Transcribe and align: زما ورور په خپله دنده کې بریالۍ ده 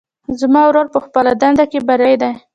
زما 0.39 0.61
ورور 0.67 0.87
په 0.93 0.99
خپله 1.05 1.31
دنده 1.41 1.65
کې 1.71 1.79
بریالۍ 1.87 2.15
ده 2.21 2.31